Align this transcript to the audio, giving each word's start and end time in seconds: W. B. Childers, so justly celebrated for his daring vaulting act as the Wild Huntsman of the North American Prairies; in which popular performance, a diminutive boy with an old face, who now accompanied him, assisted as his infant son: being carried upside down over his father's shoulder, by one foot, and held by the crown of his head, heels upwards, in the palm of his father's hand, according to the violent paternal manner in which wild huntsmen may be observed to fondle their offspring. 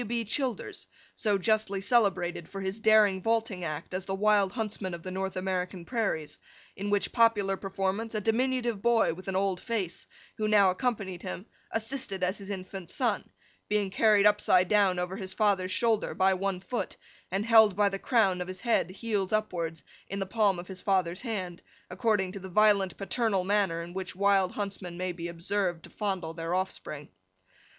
W. 0.03 0.23
B. 0.23 0.27
Childers, 0.27 0.87
so 1.13 1.37
justly 1.37 1.79
celebrated 1.79 2.49
for 2.49 2.59
his 2.59 2.79
daring 2.79 3.21
vaulting 3.21 3.63
act 3.63 3.93
as 3.93 4.05
the 4.07 4.15
Wild 4.15 4.51
Huntsman 4.53 4.95
of 4.95 5.03
the 5.03 5.11
North 5.11 5.35
American 5.37 5.85
Prairies; 5.85 6.39
in 6.75 6.89
which 6.89 7.11
popular 7.11 7.55
performance, 7.55 8.15
a 8.15 8.19
diminutive 8.21 8.81
boy 8.81 9.13
with 9.13 9.27
an 9.27 9.35
old 9.35 9.61
face, 9.61 10.07
who 10.37 10.47
now 10.47 10.71
accompanied 10.71 11.21
him, 11.21 11.45
assisted 11.69 12.23
as 12.23 12.39
his 12.39 12.49
infant 12.49 12.89
son: 12.89 13.29
being 13.69 13.91
carried 13.91 14.25
upside 14.25 14.67
down 14.67 14.97
over 14.97 15.17
his 15.17 15.33
father's 15.33 15.71
shoulder, 15.71 16.15
by 16.15 16.33
one 16.33 16.61
foot, 16.61 16.97
and 17.29 17.45
held 17.45 17.75
by 17.75 17.87
the 17.87 17.99
crown 17.99 18.41
of 18.41 18.47
his 18.47 18.61
head, 18.61 18.89
heels 18.89 19.31
upwards, 19.31 19.83
in 20.07 20.17
the 20.17 20.25
palm 20.25 20.57
of 20.57 20.67
his 20.67 20.81
father's 20.81 21.21
hand, 21.21 21.61
according 21.91 22.31
to 22.31 22.39
the 22.39 22.49
violent 22.49 22.97
paternal 22.97 23.43
manner 23.43 23.83
in 23.83 23.93
which 23.93 24.15
wild 24.15 24.53
huntsmen 24.53 24.97
may 24.97 25.11
be 25.11 25.27
observed 25.27 25.83
to 25.83 25.91
fondle 25.91 26.33
their 26.33 26.55
offspring. 26.55 27.07